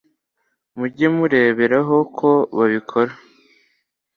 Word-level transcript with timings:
mujye 0.77 1.07
mureberaho 1.15 1.93
uko 2.05 2.27
babikora 2.57 3.11